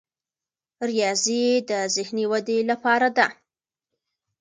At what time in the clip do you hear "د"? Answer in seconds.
1.69-1.71